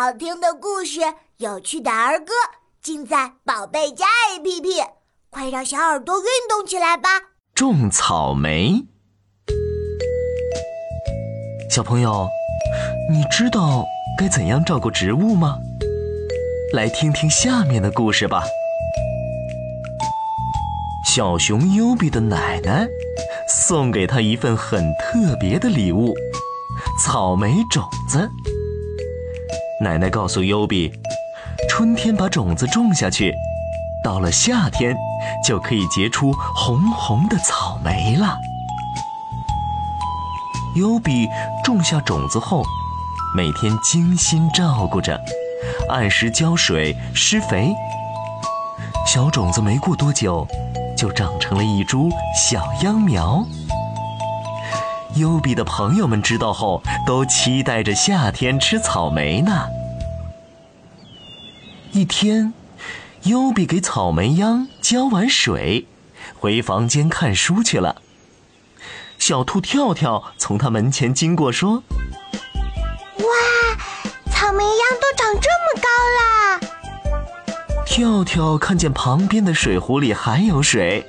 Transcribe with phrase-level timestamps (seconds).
[0.00, 1.00] 好听的故事，
[1.38, 2.32] 有趣的儿歌，
[2.80, 4.86] 尽在宝贝家 APP。
[5.28, 7.08] 快让小耳朵运动起来吧！
[7.52, 8.86] 种草莓，
[11.68, 12.28] 小朋友，
[13.10, 13.84] 你知道
[14.16, 15.56] 该怎样照顾植物吗？
[16.72, 18.44] 来听听下面的故事吧。
[21.12, 22.86] 小熊优比的奶奶
[23.48, 26.14] 送给他一份很特别的礼物——
[27.04, 28.30] 草莓种子。
[29.80, 30.92] 奶奶告诉优比，
[31.70, 33.32] 春天把种子种下去，
[34.02, 34.96] 到了夏天
[35.46, 38.36] 就可以结出红红的草莓了。
[40.74, 41.28] 优比
[41.62, 42.64] 种下种子后，
[43.36, 45.20] 每天精心照顾着，
[45.88, 47.72] 按时浇水、施肥。
[49.06, 50.44] 小种子没过多久，
[50.96, 53.46] 就长成了一株小秧苗。
[55.14, 59.66] 优比的朋友们知道后，都期待着夏天吃草莓呢。
[61.98, 62.52] 一天，
[63.24, 65.88] 优比给草莓秧浇完水，
[66.38, 68.02] 回房间看书去了。
[69.18, 71.82] 小兔跳跳从他门前经过，说
[73.18, 73.26] ：“哇，
[74.30, 75.88] 草莓秧都长这么高
[76.20, 76.60] 啦！”
[77.84, 81.04] 跳跳看见旁边的水壶里还有水，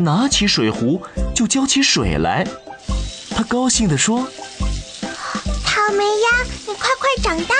[0.00, 1.00] 拿起水壶
[1.32, 2.44] 就浇起水来。
[3.36, 4.26] 他高兴地说
[5.64, 7.54] ：“草莓秧，你快快长大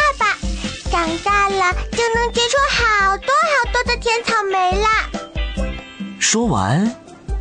[1.72, 5.08] 就能结出好多好多的甜草莓啦！”
[6.18, 6.94] 说完，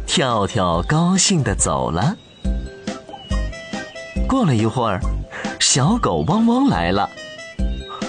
[0.06, 2.16] 跳跳高兴地走了。
[4.28, 5.00] 过了一会儿，
[5.60, 7.10] 小狗汪汪来了。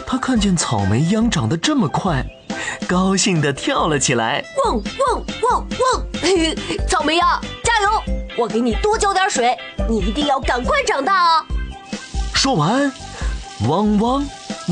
[0.06, 2.24] 它看见草莓秧长得这么快，
[2.88, 4.44] 高兴地跳了起来。
[4.64, 6.06] 汪汪汪汪！
[6.88, 8.02] 草莓秧，加油！
[8.36, 9.56] 我给你多浇点水，
[9.88, 11.44] 你一定要赶快长大哦！
[12.34, 12.92] 说完，
[13.68, 14.26] 汪汪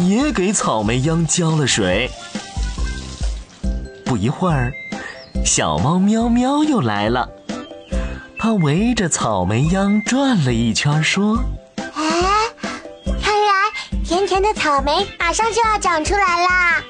[0.07, 2.11] 也给草莓秧浇了水。
[4.05, 4.73] 不一会儿，
[5.45, 7.29] 小猫喵喵又来了，
[8.39, 11.39] 它围着草莓秧转了一圈，说
[11.95, 12.13] ：“哎，
[13.23, 13.53] 看来
[14.05, 16.83] 甜甜的草莓马上就要长出来啦！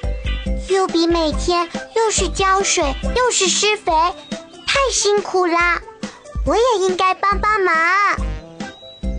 [0.69, 2.83] 又比每天又是浇水
[3.15, 3.91] 又是施肥，
[4.67, 5.81] 太辛苦啦！”
[6.45, 7.75] 我也应该帮帮忙。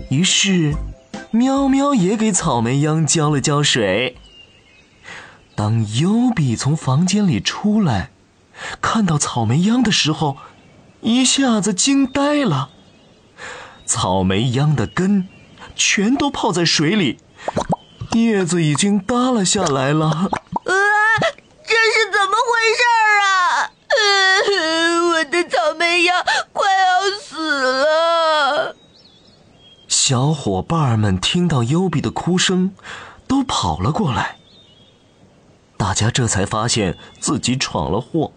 [0.09, 0.75] 于是，
[1.33, 4.17] 喵喵也给草莓秧浇了浇水。
[5.55, 8.11] 当优比从房间里出来，
[8.81, 10.37] 看到草莓秧的时候，
[10.99, 12.69] 一下子惊呆了。
[13.85, 15.29] 草莓秧的根
[15.75, 17.19] 全都泡在水里，
[18.11, 20.29] 叶子已经耷拉下来了
[21.63, 22.83] 这是怎么回事
[23.23, 23.71] 啊？
[23.87, 28.75] 呃，我的草莓秧快要死了！
[30.11, 32.75] 小伙伴们听到优比的哭声，
[33.29, 34.35] 都跑了过来。
[35.77, 38.33] 大家这才发现自己闯了祸。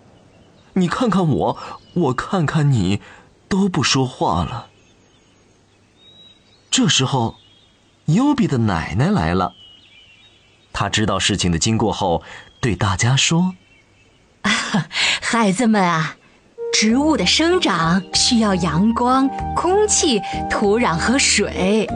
[0.75, 1.59] 你看看我，
[1.95, 3.01] 我看看你，
[3.49, 4.69] 都不说话了。
[6.71, 7.34] 这时候，
[8.05, 9.55] 优比的奶奶来了。
[10.73, 12.23] 她知道事情的经过后，
[12.61, 13.57] 对大家说。
[14.43, 14.53] 啊
[15.21, 16.19] 孩子们啊，
[16.75, 20.21] 植物的生长需要阳光、空气、
[20.51, 21.89] 土壤和水，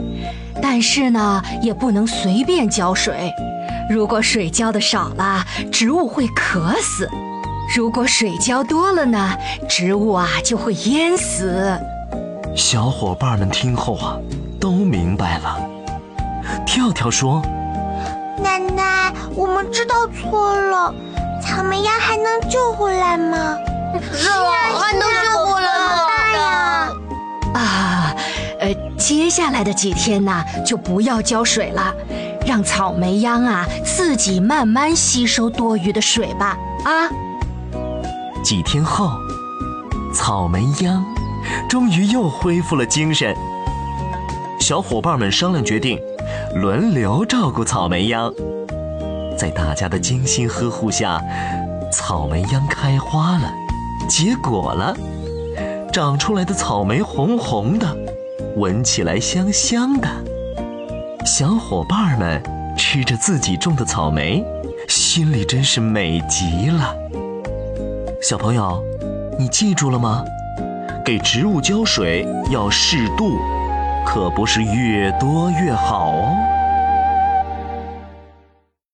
[0.61, 3.29] 但是呢，也不能随便浇水。
[3.89, 7.05] 如果水浇的少了，植物会渴死；
[7.75, 9.35] 如果水浇多了呢，
[9.67, 11.77] 植物啊就会淹死。
[12.55, 14.15] 小伙伴们听后啊，
[14.61, 15.59] 都明白了。
[16.65, 17.41] 跳跳说
[18.41, 20.93] ：“奶奶，我们知道错了。”
[21.43, 23.57] 草莓鸭还能救回来吗？
[24.11, 25.67] 是啊，还能救回来
[26.37, 27.59] 吗？
[27.59, 28.15] 啊，
[28.59, 31.93] 呃，接下来的几天呢，就不要浇水了，
[32.45, 36.57] 让草莓秧啊自己慢慢吸收多余的水吧。
[36.85, 37.09] 啊！
[38.43, 39.11] 几天后，
[40.13, 41.03] 草莓秧
[41.67, 43.35] 终于又恢复了精神。
[44.59, 45.99] 小伙伴们商量决定，
[46.55, 48.31] 轮流照顾草莓秧。
[49.37, 51.21] 在大家的精心呵护下，
[51.91, 53.51] 草莓秧开花了，
[54.09, 54.93] 结果了。
[55.93, 57.95] 长出来的草莓红红的，
[58.57, 60.07] 闻起来香香的。
[61.25, 62.41] 小伙伴们
[62.77, 64.43] 吃着自己种的草莓，
[64.87, 66.95] 心里真是美极了。
[68.21, 68.83] 小朋友，
[69.37, 70.23] 你记住了吗？
[71.05, 73.31] 给植物浇水要适度，
[74.05, 76.35] 可不是越多越好哦。